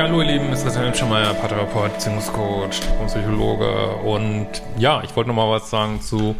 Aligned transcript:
Ja, 0.00 0.06
hallo 0.06 0.22
ihr 0.22 0.28
Lieben, 0.28 0.50
es 0.50 0.60
ist 0.60 0.64
Christian 0.64 0.94
Schemeier, 0.94 1.34
Paartherapeut, 1.34 1.92
Beziehungscoach 1.92 2.80
und 2.98 3.08
Psychologe 3.08 3.96
und 3.96 4.48
ja, 4.78 5.02
ich 5.04 5.14
wollte 5.14 5.28
noch 5.28 5.36
mal 5.36 5.50
was 5.50 5.68
sagen 5.68 6.00
zu 6.00 6.36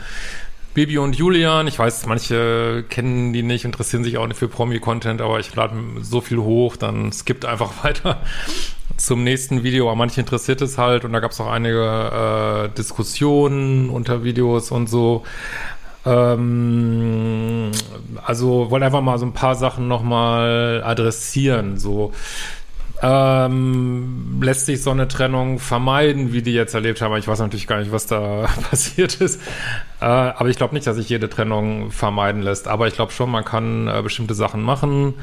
Baby 0.73 0.97
und 0.97 1.15
Julian. 1.15 1.67
Ich 1.67 1.79
weiß, 1.79 2.07
manche 2.07 2.87
kennen 2.89 3.35
die 3.35 3.43
nicht, 3.43 3.67
interessieren 3.67 4.03
sich 4.03 4.17
auch 4.17 4.27
nicht 4.27 4.39
für 4.39 4.49
Promi-Content, 4.49 5.21
aber 5.21 5.41
ich 5.41 5.55
lade 5.55 5.75
so 6.01 6.23
viel 6.23 6.39
hoch, 6.39 6.77
dann 6.77 7.13
skippt 7.13 7.45
einfach 7.45 7.73
weiter 7.85 8.23
zum 8.97 9.25
nächsten 9.25 9.63
Video. 9.63 9.89
Aber 9.89 9.97
manche 9.97 10.21
interessiert 10.21 10.63
es 10.63 10.79
halt 10.79 11.05
und 11.05 11.13
da 11.13 11.21
gab 11.21 11.33
es 11.33 11.41
auch 11.43 11.51
einige 11.51 12.71
äh, 12.73 12.75
Diskussionen 12.75 13.91
unter 13.91 14.25
Videos 14.25 14.71
und 14.71 14.89
so. 14.89 15.23
Ähm, 16.07 17.73
also 18.25 18.71
wollte 18.71 18.87
einfach 18.87 19.03
mal 19.03 19.19
so 19.19 19.27
ein 19.27 19.35
paar 19.35 19.55
Sachen 19.55 19.87
nochmal 19.87 20.83
adressieren. 20.83 21.77
So 21.77 22.15
ähm, 23.03 24.41
lässt 24.43 24.67
sich 24.67 24.83
so 24.83 24.91
eine 24.91 25.09
Trennung 25.09 25.59
vermeiden, 25.59 26.33
wie 26.33 26.43
die 26.43 26.53
jetzt 26.53 26.75
erlebt 26.75 27.01
haben. 27.01 27.17
Ich 27.17 27.29
weiß 27.29 27.39
natürlich 27.39 27.67
gar 27.67 27.79
nicht, 27.79 27.93
was 27.93 28.07
da 28.07 28.47
passiert 28.71 29.15
ist. 29.17 29.41
Äh, 30.01 30.05
aber 30.05 30.49
ich 30.49 30.57
glaube 30.57 30.75
nicht, 30.75 30.87
dass 30.87 30.97
sich 30.97 31.09
jede 31.09 31.31
Trennung 31.31 31.91
vermeiden 31.91 32.43
lässt. 32.43 32.69
Aber 32.69 32.89
ich 32.89 32.95
glaube 32.95 33.13
schon, 33.13 33.31
man 33.31 33.45
kann 33.45 33.89
äh, 33.89 34.03
bestimmte 34.03 34.35
Sachen 34.35 34.63
machen. 34.63 35.15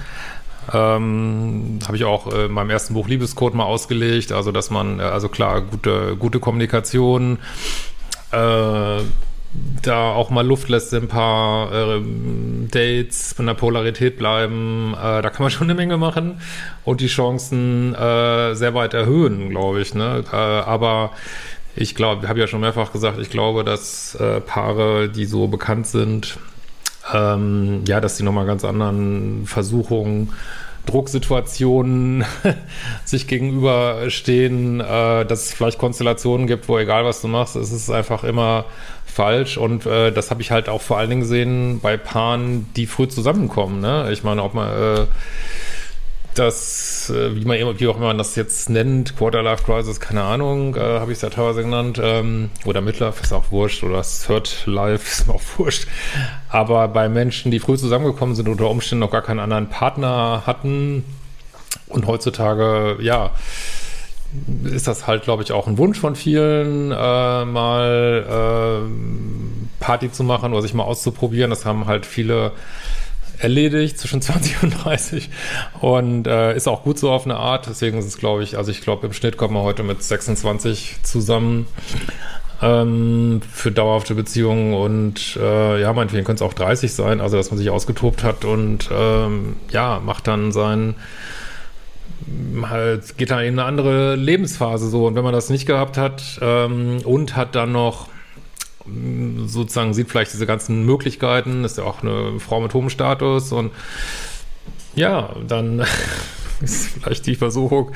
Ähm, 0.74 1.80
habe 1.86 1.96
ich 1.96 2.04
auch 2.04 2.34
äh, 2.34 2.46
in 2.46 2.52
meinem 2.52 2.72
ersten 2.72 2.94
Buch 2.94 3.08
Liebescode 3.08 3.54
mal 3.54 3.66
ausgelegt. 3.66 4.32
Also, 4.32 4.52
dass 4.52 4.70
man, 4.70 5.00
äh, 5.00 5.04
also 5.04 5.30
klar, 5.30 5.62
gute, 5.62 6.16
gute 6.18 6.40
Kommunikation, 6.40 7.38
äh, 8.32 9.02
da 9.82 10.12
auch 10.14 10.30
mal 10.30 10.46
Luft 10.46 10.70
lässt, 10.70 10.94
ein 10.94 11.08
paar 11.08 11.72
äh, 11.72 12.02
Dates 12.70 13.34
von 13.34 13.46
der 13.46 13.54
Polarität 13.54 14.18
bleiben, 14.18 14.94
äh, 14.94 15.22
da 15.22 15.30
kann 15.30 15.44
man 15.44 15.52
schon 15.52 15.68
eine 15.68 15.76
Menge 15.76 15.98
machen 15.98 16.42
und 16.84 17.02
die 17.02 17.08
Chancen 17.08 17.94
äh, 17.96 18.56
sehr 18.56 18.74
weit 18.74 18.94
erhöhen, 18.94 19.50
glaube 19.50 19.82
ich. 19.82 19.94
Ne? 19.94 20.24
Äh, 20.32 20.36
aber 20.36 21.12
ich 21.76 21.96
glaube, 21.96 22.28
habe 22.28 22.40
ja 22.40 22.48
schon 22.48 22.62
mehrfach 22.62 22.92
gesagt, 22.92 23.20
ich 23.20 23.30
glaube, 23.30 23.64
dass 23.64 24.16
äh, 24.16 24.42
Paare, 24.42 25.10
die 25.10 25.26
so 25.26 25.48
bekannt 25.48 25.88
sind, 25.88 26.38
ähm, 27.14 27.84
ja, 27.88 28.02
dass 28.02 28.18
die 28.18 28.24
nochmal 28.24 28.46
ganz 28.46 28.66
anderen 28.66 29.46
Versuchungen 29.46 30.34
Drucksituationen 30.88 32.26
sich 33.06 33.28
gegenüberstehen, 33.28 34.80
äh, 34.80 35.26
dass 35.26 35.46
es 35.46 35.54
vielleicht 35.54 35.78
Konstellationen 35.78 36.48
gibt, 36.48 36.68
wo 36.68 36.78
egal 36.80 37.06
was 37.06 37.22
du 37.22 37.28
machst, 37.28 37.56
es 37.56 37.72
ist 37.72 37.92
einfach 37.92 38.24
immer 38.24 38.66
falsch 39.18 39.58
und 39.58 39.88
äh, 39.88 40.12
das 40.12 40.30
habe 40.30 40.44
ich 40.44 40.52
halt 40.52 40.70
auch 40.70 40.82
vor 40.82 41.00
allen 41.00 41.10
Dingen 41.10 41.22
gesehen 41.22 41.80
bei 41.82 41.98
Paaren, 41.98 42.72
die 42.76 42.86
früh 42.86 43.08
zusammenkommen. 43.08 43.82
Ne? 43.82 44.12
Ich 44.12 44.24
meine, 44.24 44.44
ob 44.44 44.54
man 44.54 44.70
äh, 44.70 45.06
das, 46.36 47.10
äh, 47.10 47.36
wie 47.36 47.44
man 47.44 47.58
wie 47.80 47.88
auch 47.88 47.98
immer 47.98 48.08
man 48.08 48.20
das 48.20 48.36
jetzt 48.36 48.70
nennt, 48.70 49.18
Quarter-Life 49.18 49.64
Crisis, 49.64 50.00
keine 50.00 50.22
Ahnung, 50.22 50.76
äh, 50.76 50.80
habe 50.80 51.12
ich 51.12 51.18
es 51.18 51.24
ja 51.24 51.32
teilweise 51.32 51.64
genannt, 51.64 52.00
ähm, 52.00 52.52
oder 52.66 52.82
Midlife 52.82 53.24
ist 53.24 53.34
auch 53.34 53.52
wurscht, 53.52 53.84
oder 53.84 54.04
Third 54.04 54.64
Life 54.68 55.04
ist 55.12 55.28
auch 55.30 55.42
wurscht. 55.58 55.88
Aber 56.50 56.88
bei 56.88 57.10
Menschen, 57.10 57.50
die 57.50 57.60
früh 57.60 57.76
zusammengekommen 57.76 58.36
sind, 58.36 58.48
unter 58.48 58.70
Umständen 58.70 59.00
noch 59.00 59.12
gar 59.12 59.24
keinen 59.24 59.40
anderen 59.40 59.70
Partner 59.70 60.44
hatten 60.46 61.04
und 61.88 62.06
heutzutage, 62.06 62.98
ja, 63.02 63.32
ist 64.66 64.88
das 64.88 65.08
halt, 65.08 65.24
glaube 65.24 65.44
ich, 65.44 65.52
auch 65.52 65.68
ein 65.68 65.78
Wunsch 65.78 66.00
von 66.00 66.16
vielen, 66.16 66.92
äh, 66.92 67.46
mal 67.46 68.86
äh, 68.86 69.84
Party 69.84 70.12
zu 70.12 70.24
machen 70.24 70.54
oder 70.54 70.62
sich 70.62 70.74
mal 70.74 70.84
auszuprobieren. 70.84 71.50
Das 71.50 71.66
haben 71.66 71.86
halt 71.86 72.06
viele 72.06 72.52
erledigt 73.40 73.98
zwischen 74.00 74.22
20 74.24 74.64
und 74.64 74.84
30 74.84 75.30
und 75.82 76.28
äh, 76.28 76.56
ist 76.56 76.68
auch 76.68 76.84
gut 76.84 77.00
so 77.00 77.12
auf 77.12 77.26
eine 77.26 77.38
Art. 77.38 77.68
Deswegen 77.68 77.98
ist 77.98 78.06
es, 78.06 78.18
glaube 78.18 78.44
ich, 78.44 78.58
also 78.58 78.72
ich 78.72 78.82
glaube, 78.82 79.08
im 79.08 79.14
Schnitt 79.14 79.38
kommen 79.38 79.54
wir 79.54 79.64
heute 79.64 79.84
mit 79.84 80.04
26 80.04 80.98
zusammen 81.04 81.68
ähm, 82.62 83.42
für 83.52 83.72
dauerhafte 83.72 84.16
Beziehungen 84.16 84.74
und 84.74 85.38
äh, 85.40 85.82
ja, 85.82 85.94
meinetwegen 85.94 86.26
können 86.26 86.38
es 86.38 86.42
auch 86.42 86.54
30 86.54 86.92
sein, 86.92 87.22
also 87.22 87.38
dass 87.38 87.52
man 87.52 87.58
sich 87.58 87.70
ausgetobt 87.70 88.24
hat 88.24 88.46
und 88.46 88.90
ähm, 88.92 89.58
ja, 89.72 90.02
macht 90.04 90.28
dann 90.28 90.52
sein 90.52 90.96
halt, 92.70 93.18
geht 93.18 93.32
dann 93.32 93.40
in 93.40 93.60
eine 93.60 93.66
andere 93.66 94.16
Lebensphase 94.16 94.90
so 94.90 95.08
und 95.08 95.16
wenn 95.16 95.24
man 95.24 95.34
das 95.34 95.50
nicht 95.50 95.66
gehabt 95.66 95.98
hat 95.98 96.40
ähm, 96.42 97.00
und 97.04 97.36
hat 97.36 97.56
dann 97.56 97.72
noch 97.72 98.10
sozusagen 99.46 99.94
sieht 99.94 100.10
vielleicht 100.10 100.34
diese 100.34 100.46
ganzen 100.46 100.86
Möglichkeiten, 100.86 101.64
ist 101.64 101.78
ja 101.78 101.84
auch 101.84 102.04
eine 102.04 102.40
Frau 102.40 102.62
mit 102.62 102.74
hohem 102.74 102.90
Status 102.90 103.52
und 103.52 103.72
ja, 104.96 105.36
dann 105.46 105.86
ist 106.62 106.88
vielleicht 106.88 107.26
die 107.28 107.36
Versuchung 107.36 107.92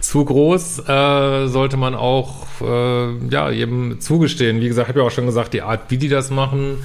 zu 0.00 0.24
groß, 0.24 0.88
äh, 0.88 1.46
sollte 1.48 1.76
man 1.76 1.94
auch 1.94 2.46
äh, 2.60 3.16
ja 3.28 3.50
eben 3.50 4.00
zugestehen. 4.00 4.60
Wie 4.60 4.68
gesagt, 4.68 4.88
habe 4.88 5.00
ich 5.00 5.06
auch 5.06 5.10
schon 5.10 5.26
gesagt, 5.26 5.54
die 5.54 5.62
Art, 5.62 5.90
wie 5.90 5.98
die 5.98 6.08
das 6.08 6.30
machen, 6.30 6.78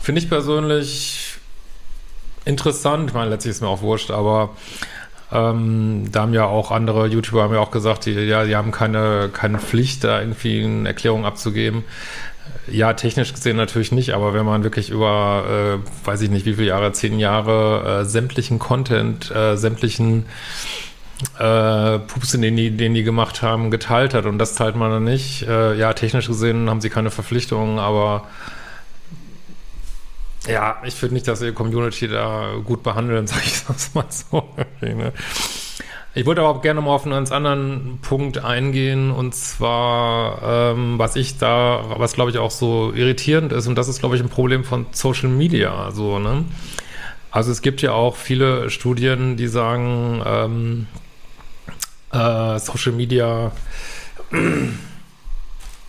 finde 0.00 0.20
ich 0.20 0.28
persönlich 0.28 1.36
interessant. 2.44 3.10
Ich 3.10 3.14
meine, 3.14 3.30
letztlich 3.30 3.52
ist 3.52 3.60
mir 3.60 3.68
auch 3.68 3.82
wurscht, 3.82 4.10
aber 4.10 4.50
ähm, 5.32 6.04
da 6.12 6.22
haben 6.22 6.34
ja 6.34 6.44
auch 6.44 6.70
andere 6.70 7.06
YouTuber 7.06 7.42
haben 7.42 7.54
ja 7.54 7.60
auch 7.60 7.70
gesagt, 7.70 8.06
die, 8.06 8.12
ja, 8.12 8.44
die 8.44 8.56
haben 8.56 8.70
keine, 8.70 9.30
keine 9.32 9.58
Pflicht, 9.58 10.04
da 10.04 10.20
irgendwie 10.20 10.64
eine 10.64 10.88
Erklärung 10.88 11.24
abzugeben. 11.24 11.84
Ja, 12.70 12.92
technisch 12.92 13.32
gesehen 13.32 13.56
natürlich 13.56 13.92
nicht, 13.92 14.14
aber 14.14 14.34
wenn 14.34 14.44
man 14.44 14.62
wirklich 14.62 14.90
über, 14.90 15.80
äh, 15.82 16.06
weiß 16.06 16.20
ich 16.22 16.30
nicht, 16.30 16.44
wie 16.44 16.54
viele 16.54 16.68
Jahre, 16.68 16.92
zehn 16.92 17.18
Jahre, 17.18 18.00
äh, 18.00 18.04
sämtlichen 18.04 18.58
Content, 18.58 19.30
äh, 19.30 19.56
sämtlichen 19.56 20.26
äh, 21.38 21.98
Pups, 21.98 22.32
den 22.32 22.56
die, 22.56 22.70
den 22.70 22.94
die 22.94 23.02
gemacht 23.02 23.42
haben, 23.42 23.70
geteilt 23.70 24.14
hat 24.14 24.26
und 24.26 24.38
das 24.38 24.54
teilt 24.54 24.76
man 24.76 24.90
dann 24.90 25.04
nicht. 25.04 25.46
Äh, 25.48 25.76
ja, 25.76 25.92
technisch 25.92 26.26
gesehen 26.26 26.68
haben 26.68 26.80
sie 26.80 26.90
keine 26.90 27.10
Verpflichtungen, 27.10 27.78
aber 27.78 28.26
ja, 30.48 30.82
ich 30.84 30.94
finde 30.94 31.14
nicht, 31.14 31.28
dass 31.28 31.42
ihr 31.42 31.52
Community 31.52 32.08
da 32.08 32.54
gut 32.64 32.82
behandeln, 32.82 33.26
sage 33.26 33.42
ich 33.44 33.64
das 33.68 33.94
mal 33.94 34.06
so. 34.08 34.48
Ne? 34.80 35.12
Ich 36.14 36.26
wollte 36.26 36.42
aber 36.42 36.50
auch 36.50 36.62
gerne 36.62 36.82
mal 36.82 36.90
auf 36.90 37.04
einen 37.04 37.12
ganz 37.12 37.32
anderen 37.32 37.98
Punkt 38.02 38.38
eingehen 38.38 39.10
und 39.10 39.34
zwar, 39.34 40.72
ähm, 40.74 40.98
was 40.98 41.16
ich 41.16 41.38
da, 41.38 41.84
was 41.96 42.12
glaube 42.12 42.30
ich 42.30 42.38
auch 42.38 42.50
so 42.50 42.92
irritierend 42.94 43.50
ist 43.52 43.66
und 43.66 43.76
das 43.76 43.88
ist 43.88 44.00
glaube 44.00 44.16
ich 44.16 44.22
ein 44.22 44.28
Problem 44.28 44.62
von 44.64 44.86
Social 44.92 45.30
Media, 45.30 45.90
so, 45.90 46.18
ne? 46.18 46.44
Also 47.30 47.50
es 47.50 47.62
gibt 47.62 47.80
ja 47.80 47.92
auch 47.92 48.16
viele 48.16 48.68
Studien, 48.68 49.38
die 49.38 49.48
sagen, 49.48 50.22
ähm, 50.26 50.86
äh, 52.12 52.58
Social 52.58 52.92
Media 52.92 53.52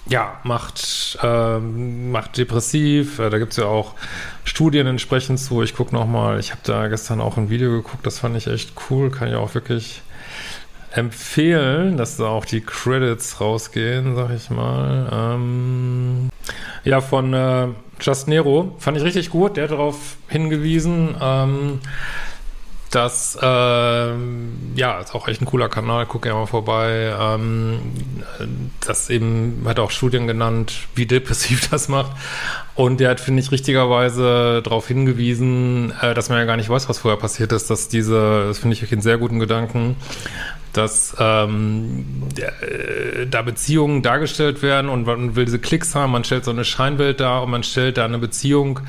ja, 0.07 0.39
macht, 0.43 1.17
äh, 1.21 1.59
macht 1.59 2.37
depressiv. 2.37 3.19
Äh, 3.19 3.29
da 3.29 3.37
gibt's 3.37 3.57
ja 3.57 3.65
auch 3.65 3.93
Studien 4.43 4.87
entsprechend 4.87 5.39
zu. 5.39 5.63
Ich 5.63 5.75
gucke 5.75 5.93
nochmal, 5.95 6.39
ich 6.39 6.51
habe 6.51 6.61
da 6.63 6.87
gestern 6.87 7.21
auch 7.21 7.37
ein 7.37 7.49
Video 7.49 7.71
geguckt, 7.71 8.05
das 8.05 8.19
fand 8.19 8.35
ich 8.35 8.47
echt 8.47 8.73
cool. 8.89 9.11
Kann 9.11 9.29
ich 9.29 9.35
auch 9.35 9.53
wirklich 9.55 10.01
empfehlen, 10.91 11.97
dass 11.97 12.17
da 12.17 12.25
auch 12.25 12.45
die 12.45 12.61
Credits 12.61 13.41
rausgehen, 13.41 14.15
sag 14.15 14.29
ich 14.31 14.49
mal. 14.49 15.09
Ähm, 15.11 16.29
ja, 16.83 17.01
von 17.01 17.33
äh, 17.33 17.67
Just 17.99 18.27
Nero 18.27 18.75
fand 18.79 18.97
ich 18.97 19.03
richtig 19.03 19.29
gut. 19.29 19.57
Der 19.57 19.63
hat 19.63 19.71
darauf 19.71 20.17
hingewiesen, 20.27 21.15
ähm, 21.19 21.79
dass, 22.93 23.39
ähm, 23.41 24.73
ja, 24.75 24.99
ist 24.99 25.15
auch 25.15 25.27
echt 25.27 25.41
ein 25.41 25.45
cooler 25.45 25.67
Kanal, 25.67 26.05
guck 26.05 26.27
ja 26.27 26.33
mal 26.35 26.45
vorbei. 26.45 27.11
Ähm, 27.19 27.79
das 28.81 29.09
eben, 29.09 29.63
hat 29.65 29.79
auch 29.79 29.89
Studien 29.89 30.27
genannt, 30.27 30.73
wie 30.93 31.07
depressiv 31.07 31.67
das 31.71 31.87
macht. 31.87 32.11
Und 32.75 32.99
der 32.99 33.09
hat, 33.09 33.19
finde 33.19 33.41
ich, 33.41 33.51
richtigerweise 33.51 34.61
darauf 34.63 34.87
hingewiesen, 34.87 35.91
äh, 36.01 36.13
dass 36.13 36.29
man 36.29 36.37
ja 36.37 36.45
gar 36.45 36.55
nicht 36.55 36.69
weiß, 36.69 36.87
was 36.87 36.99
vorher 36.99 37.19
passiert 37.19 37.51
ist, 37.51 37.69
dass 37.71 37.87
diese, 37.87 38.45
das 38.47 38.59
finde 38.59 38.75
ich 38.75 38.91
einen 38.91 39.01
sehr 39.01 39.17
guten 39.17 39.39
Gedanken, 39.39 39.95
dass 40.71 41.15
ähm, 41.19 42.29
äh, 42.37 43.25
da 43.25 43.41
Beziehungen 43.41 44.03
dargestellt 44.03 44.61
werden 44.61 44.89
und 44.89 45.07
man 45.07 45.35
will 45.35 45.45
diese 45.45 45.59
Klicks 45.59 45.95
haben, 45.95 46.11
man 46.11 46.23
stellt 46.23 46.45
so 46.45 46.51
eine 46.51 46.63
Scheinwelt 46.63 47.19
dar 47.19 47.41
und 47.41 47.49
man 47.49 47.63
stellt 47.63 47.97
da 47.97 48.05
eine 48.05 48.19
Beziehung 48.19 48.81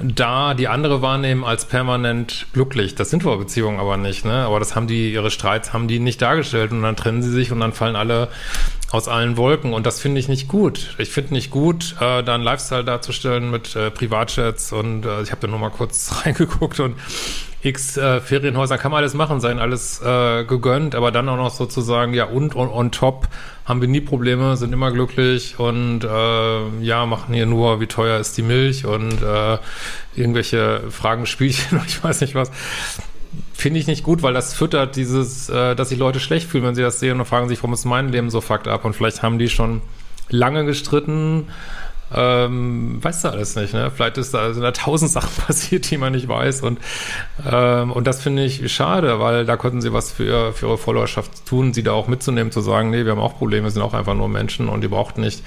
da 0.00 0.54
die 0.54 0.68
andere 0.68 1.02
wahrnehmen 1.02 1.44
als 1.44 1.64
permanent 1.64 2.46
glücklich. 2.52 2.94
Das 2.94 3.10
sind 3.10 3.24
wohl 3.24 3.36
Beziehungen 3.38 3.80
aber 3.80 3.96
nicht, 3.96 4.24
ne? 4.24 4.44
Aber 4.44 4.58
das 4.60 4.76
haben 4.76 4.86
die, 4.86 5.12
ihre 5.12 5.30
Streits 5.30 5.72
haben 5.72 5.88
die 5.88 5.98
nicht 5.98 6.22
dargestellt 6.22 6.70
und 6.70 6.82
dann 6.82 6.96
trennen 6.96 7.22
sie 7.22 7.30
sich 7.30 7.50
und 7.50 7.60
dann 7.60 7.72
fallen 7.72 7.96
alle 7.96 8.28
aus 8.90 9.08
allen 9.08 9.36
Wolken 9.36 9.74
und 9.74 9.86
das 9.86 10.00
finde 10.00 10.20
ich 10.20 10.28
nicht 10.28 10.48
gut. 10.48 10.94
Ich 10.98 11.10
finde 11.10 11.34
nicht 11.34 11.50
gut, 11.50 11.96
äh, 12.00 12.22
da 12.22 12.34
einen 12.34 12.44
Lifestyle 12.44 12.84
darzustellen 12.84 13.50
mit 13.50 13.74
äh, 13.76 13.90
Privatchats 13.90 14.72
und 14.72 15.04
äh, 15.04 15.22
ich 15.22 15.30
habe 15.30 15.40
da 15.42 15.48
nur 15.48 15.58
mal 15.58 15.70
kurz 15.70 16.12
reingeguckt 16.24 16.80
und 16.80 16.94
x 17.62 17.96
äh, 17.96 18.20
Ferienhäuser 18.20 18.78
kann 18.78 18.92
man 18.92 18.98
alles 18.98 19.14
machen, 19.14 19.40
sein 19.40 19.58
alles 19.58 20.00
äh, 20.00 20.44
gegönnt, 20.44 20.94
aber 20.94 21.10
dann 21.10 21.28
auch 21.28 21.36
noch 21.36 21.50
sozusagen, 21.50 22.14
ja, 22.14 22.24
und 22.24 22.54
on, 22.54 22.68
on 22.68 22.92
top 22.92 23.28
haben 23.68 23.82
wir 23.82 23.88
nie 23.88 24.00
Probleme, 24.00 24.56
sind 24.56 24.72
immer 24.72 24.90
glücklich 24.90 25.58
und 25.58 26.02
äh, 26.02 26.68
ja, 26.80 27.04
machen 27.04 27.34
hier 27.34 27.44
nur, 27.44 27.80
wie 27.80 27.86
teuer 27.86 28.18
ist 28.18 28.38
die 28.38 28.42
Milch 28.42 28.86
und 28.86 29.22
äh, 29.22 29.58
irgendwelche 30.16 30.84
Fragen, 30.90 31.26
Spielchen 31.26 31.78
und 31.78 31.86
ich 31.86 32.02
weiß 32.02 32.22
nicht 32.22 32.34
was. 32.34 32.50
finde 33.52 33.78
ich 33.78 33.86
nicht 33.86 34.04
gut, 34.04 34.22
weil 34.22 34.32
das 34.32 34.54
füttert 34.54 34.96
dieses, 34.96 35.50
äh, 35.50 35.76
dass 35.76 35.90
sich 35.90 35.98
Leute 35.98 36.18
schlecht 36.18 36.48
fühlen, 36.48 36.64
wenn 36.64 36.74
sie 36.74 36.82
das 36.82 36.98
sehen 36.98 37.20
und 37.20 37.26
fragen 37.26 37.48
sich, 37.48 37.58
warum 37.58 37.74
ist 37.74 37.84
mein 37.84 38.08
Leben 38.08 38.30
so 38.30 38.40
fucked 38.40 38.68
up? 38.68 38.86
Und 38.86 38.96
vielleicht 38.96 39.22
haben 39.22 39.38
die 39.38 39.50
schon 39.50 39.82
lange 40.30 40.64
gestritten, 40.64 41.48
ähm, 42.14 43.02
weißt 43.02 43.24
du 43.24 43.28
alles 43.28 43.56
nicht, 43.56 43.74
ne? 43.74 43.90
Vielleicht 43.94 44.18
ist 44.18 44.32
da, 44.32 44.52
sind 44.52 44.62
da 44.62 44.72
tausend 44.72 45.10
Sachen 45.18 45.30
passiert, 45.46 45.90
die 45.90 45.98
man 45.98 46.12
nicht 46.12 46.28
weiß 46.28 46.62
und, 46.62 46.78
ähm, 47.50 47.92
und 47.92 48.06
das 48.06 48.22
finde 48.22 48.44
ich 48.44 48.72
schade, 48.72 49.20
weil 49.20 49.44
da 49.44 49.56
konnten 49.56 49.80
sie 49.80 49.92
was 49.92 50.12
für, 50.12 50.52
für 50.52 50.66
ihre 50.66 50.78
Followerschaft 50.78 51.46
tun, 51.46 51.74
sie 51.74 51.82
da 51.82 51.92
auch 51.92 52.08
mitzunehmen, 52.08 52.52
zu 52.52 52.60
sagen, 52.60 52.90
nee, 52.90 53.04
wir 53.04 53.12
haben 53.12 53.20
auch 53.20 53.36
Probleme, 53.36 53.64
wir 53.64 53.70
sind 53.70 53.82
auch 53.82 53.94
einfach 53.94 54.14
nur 54.14 54.28
Menschen 54.28 54.68
und 54.68 54.82
ihr 54.82 54.90
braucht 54.90 55.18
nicht, 55.18 55.42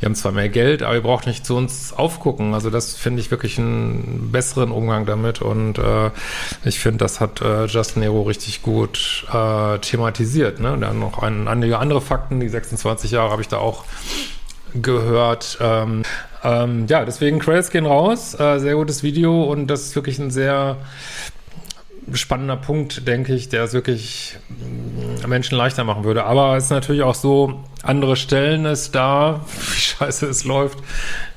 wir 0.00 0.06
haben 0.06 0.14
zwar 0.14 0.32
mehr 0.32 0.48
Geld, 0.48 0.82
aber 0.82 0.94
ihr 0.94 1.02
braucht 1.02 1.26
nicht 1.26 1.46
zu 1.46 1.56
uns 1.56 1.92
aufgucken. 1.92 2.54
Also 2.54 2.70
das 2.70 2.94
finde 2.96 3.20
ich 3.20 3.30
wirklich 3.30 3.58
einen 3.58 4.30
besseren 4.32 4.70
Umgang 4.72 5.06
damit 5.06 5.42
und 5.42 5.78
äh, 5.78 6.10
ich 6.64 6.80
finde, 6.80 6.98
das 6.98 7.20
hat 7.20 7.40
äh, 7.40 7.66
Justin 7.66 8.02
Nero 8.02 8.22
richtig 8.22 8.62
gut 8.62 9.26
äh, 9.32 9.78
thematisiert, 9.78 10.60
ne? 10.60 10.72
Und 10.72 10.80
dann 10.80 10.98
noch 10.98 11.22
ein, 11.22 11.48
einige 11.48 11.78
andere 11.78 12.00
Fakten, 12.00 12.40
die 12.40 12.48
26 12.48 13.10
Jahre 13.12 13.30
habe 13.30 13.42
ich 13.42 13.48
da 13.48 13.58
auch 13.58 13.84
gehört. 14.74 15.58
Ähm, 15.60 16.02
ähm, 16.42 16.86
ja, 16.88 17.04
deswegen 17.04 17.38
Credits 17.38 17.70
gehen 17.70 17.86
raus. 17.86 18.38
Äh, 18.38 18.58
sehr 18.58 18.74
gutes 18.74 19.02
Video 19.02 19.44
und 19.44 19.66
das 19.66 19.82
ist 19.82 19.96
wirklich 19.96 20.18
ein 20.18 20.30
sehr 20.30 20.76
spannender 22.12 22.56
Punkt, 22.56 23.06
denke 23.06 23.34
ich, 23.34 23.48
der 23.48 23.64
es 23.64 23.72
wirklich 23.72 24.36
mm, 24.48 25.28
Menschen 25.28 25.56
leichter 25.56 25.84
machen 25.84 26.04
würde. 26.04 26.24
Aber 26.24 26.56
es 26.56 26.64
ist 26.64 26.70
natürlich 26.70 27.02
auch 27.02 27.14
so, 27.14 27.60
andere 27.82 28.16
Stellen 28.16 28.64
ist 28.64 28.94
da, 28.94 29.44
wie 29.70 29.80
scheiße 29.80 30.26
es 30.26 30.44
läuft 30.44 30.78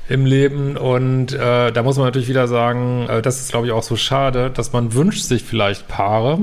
im 0.10 0.26
Leben 0.26 0.76
und 0.76 1.34
äh, 1.34 1.72
da 1.72 1.82
muss 1.82 1.96
man 1.96 2.06
natürlich 2.06 2.28
wieder 2.28 2.48
sagen, 2.50 3.08
äh, 3.08 3.22
das 3.22 3.40
ist 3.40 3.52
glaube 3.52 3.68
ich 3.68 3.72
auch 3.72 3.84
so 3.84 3.96
schade, 3.96 4.50
dass 4.50 4.74
man 4.74 4.94
wünscht 4.94 5.24
sich 5.24 5.44
vielleicht 5.44 5.88
Paare, 5.88 6.40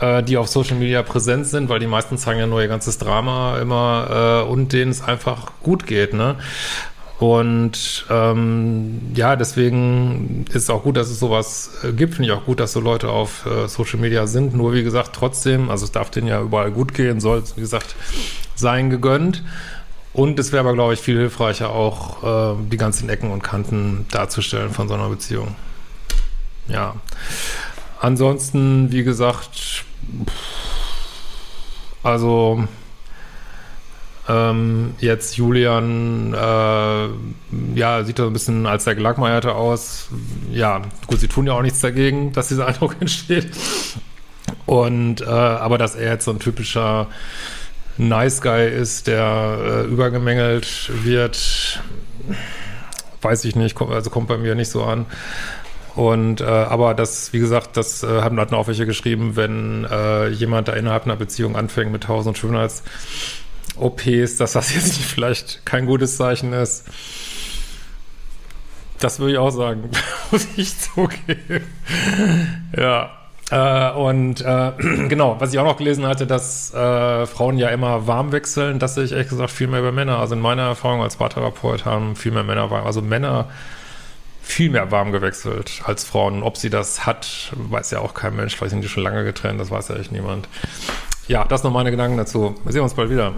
äh, 0.00 0.22
die 0.22 0.36
auf 0.36 0.48
Social 0.48 0.76
Media 0.76 1.02
präsent 1.02 1.46
sind, 1.46 1.68
weil 1.68 1.78
die 1.78 1.86
meisten 1.86 2.18
zeigen 2.18 2.40
ja 2.40 2.46
nur 2.46 2.60
ihr 2.60 2.68
ganzes 2.68 2.98
Drama 2.98 3.58
immer 3.58 4.44
äh, 4.46 4.50
und 4.50 4.72
denen 4.72 4.90
es 4.90 5.02
einfach 5.02 5.52
gut 5.62 5.86
geht, 5.86 6.14
ne? 6.14 6.36
Und 7.18 8.06
ähm, 8.08 9.12
ja, 9.14 9.36
deswegen 9.36 10.46
ist 10.48 10.62
es 10.62 10.70
auch 10.70 10.84
gut, 10.84 10.96
dass 10.96 11.10
es 11.10 11.20
sowas 11.20 11.70
äh, 11.84 11.92
gibt. 11.92 12.14
Finde 12.14 12.30
ich 12.30 12.34
auch 12.34 12.46
gut, 12.46 12.60
dass 12.60 12.72
so 12.72 12.80
Leute 12.80 13.10
auf 13.10 13.44
äh, 13.44 13.68
Social 13.68 14.00
Media 14.00 14.26
sind. 14.26 14.54
Nur 14.54 14.72
wie 14.72 14.82
gesagt, 14.82 15.10
trotzdem, 15.12 15.68
also 15.68 15.84
es 15.84 15.92
darf 15.92 16.10
denen 16.10 16.28
ja 16.28 16.40
überall 16.40 16.70
gut 16.70 16.94
gehen, 16.94 17.20
soll, 17.20 17.42
wie 17.56 17.60
gesagt, 17.60 17.94
sein 18.54 18.88
gegönnt. 18.88 19.44
Und 20.14 20.38
es 20.38 20.50
wäre 20.50 20.60
aber, 20.60 20.72
glaube 20.72 20.94
ich, 20.94 21.00
viel 21.00 21.18
hilfreicher, 21.18 21.68
auch 21.68 22.54
äh, 22.54 22.56
die 22.70 22.78
ganzen 22.78 23.10
Ecken 23.10 23.30
und 23.30 23.42
Kanten 23.42 24.06
darzustellen 24.10 24.70
von 24.70 24.88
so 24.88 24.94
einer 24.94 25.10
Beziehung. 25.10 25.54
Ja. 26.68 26.94
Ansonsten, 28.00 28.90
wie 28.92 29.04
gesagt, 29.04 29.84
also 32.02 32.66
ähm, 34.28 34.94
jetzt 35.00 35.36
Julian, 35.36 36.34
äh, 36.34 37.78
ja, 37.78 38.04
sieht 38.04 38.18
so 38.18 38.26
ein 38.26 38.32
bisschen 38.32 38.66
als 38.66 38.84
der 38.84 38.94
Gelackmeierte 38.94 39.54
aus. 39.54 40.08
Ja, 40.52 40.82
gut, 41.06 41.20
sie 41.20 41.28
tun 41.28 41.46
ja 41.46 41.54
auch 41.54 41.62
nichts 41.62 41.80
dagegen, 41.80 42.32
dass 42.32 42.48
dieser 42.48 42.66
Eindruck 42.66 42.96
entsteht. 43.00 43.50
Und 44.66 45.20
äh, 45.22 45.24
aber 45.24 45.78
dass 45.78 45.96
er 45.96 46.12
jetzt 46.12 46.24
so 46.24 46.30
ein 46.30 46.38
typischer 46.38 47.08
Nice 47.98 48.40
Guy 48.40 48.68
ist, 48.68 49.06
der 49.08 49.58
äh, 49.60 49.86
übergemängelt 49.86 50.90
wird, 51.04 51.80
weiß 53.22 53.44
ich 53.44 53.56
nicht, 53.56 53.80
also 53.80 54.10
kommt 54.10 54.28
bei 54.28 54.38
mir 54.38 54.54
nicht 54.54 54.70
so 54.70 54.84
an. 54.84 55.06
Und 56.00 56.40
äh, 56.40 56.46
aber 56.46 56.94
das, 56.94 57.34
wie 57.34 57.40
gesagt, 57.40 57.76
das 57.76 58.02
äh, 58.02 58.22
haben 58.22 58.40
hatten 58.40 58.54
auch 58.54 58.68
welche 58.68 58.86
geschrieben, 58.86 59.36
wenn 59.36 59.84
äh, 59.84 60.28
jemand 60.28 60.68
da 60.68 60.72
innerhalb 60.72 61.04
einer 61.04 61.16
Beziehung 61.16 61.56
anfängt 61.56 61.92
mit 61.92 62.04
tausend 62.04 62.38
Schönheits-OPs, 62.38 64.38
dass 64.38 64.52
das 64.52 64.74
jetzt 64.74 64.96
nicht 64.96 65.04
vielleicht 65.04 65.66
kein 65.66 65.84
gutes 65.84 66.16
Zeichen 66.16 66.54
ist. 66.54 66.86
Das 68.98 69.20
würde 69.20 69.32
ich 69.32 69.38
auch 69.38 69.50
sagen, 69.50 69.90
muss 70.30 70.46
ich 70.56 70.72
zugeben. 70.78 71.66
ja. 72.74 73.10
Äh, 73.50 73.92
und 73.92 74.40
äh, 74.40 74.72
genau, 75.08 75.36
was 75.38 75.52
ich 75.52 75.58
auch 75.58 75.66
noch 75.66 75.76
gelesen 75.76 76.06
hatte, 76.06 76.26
dass 76.26 76.72
äh, 76.72 77.26
Frauen 77.26 77.58
ja 77.58 77.68
immer 77.68 78.06
warm 78.06 78.32
wechseln, 78.32 78.78
das 78.78 78.94
sehe 78.94 79.04
ich 79.04 79.12
ehrlich 79.12 79.28
gesagt 79.28 79.50
viel 79.50 79.66
mehr 79.66 79.82
bei 79.82 79.92
Männern. 79.92 80.18
Also 80.18 80.34
in 80.34 80.40
meiner 80.40 80.62
Erfahrung 80.62 81.02
als 81.02 81.16
Paartherapeut 81.16 81.84
haben 81.84 82.16
viel 82.16 82.32
mehr 82.32 82.44
Männer 82.44 82.70
warm. 82.70 82.86
Also 82.86 83.02
Männer 83.02 83.50
viel 84.52 84.70
mehr 84.70 84.90
warm 84.90 85.12
gewechselt 85.12 85.82
als 85.84 86.04
Frauen. 86.04 86.42
Ob 86.42 86.56
sie 86.56 86.70
das 86.70 87.06
hat, 87.06 87.52
weiß 87.56 87.90
ja 87.92 88.00
auch 88.00 88.14
kein 88.14 88.36
Mensch. 88.36 88.56
Vielleicht 88.56 88.70
sind 88.70 88.82
die 88.82 88.88
schon 88.88 89.02
lange 89.02 89.24
getrennt, 89.24 89.60
das 89.60 89.70
weiß 89.70 89.88
ja 89.88 89.96
echt 89.96 90.12
niemand. 90.12 90.48
Ja, 91.28 91.44
das 91.44 91.62
noch 91.62 91.72
meine 91.72 91.90
Gedanken 91.90 92.16
dazu. 92.16 92.54
Wir 92.64 92.72
sehen 92.72 92.82
uns 92.82 92.94
bald 92.94 93.10
wieder. 93.10 93.34